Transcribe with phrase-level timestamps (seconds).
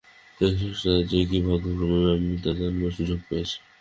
[0.37, 3.57] সেই শ্রেষ্ঠতা যে কী, ভাগ্যক্রমে আমি তা জানবার সুযোগ পেয়েছি।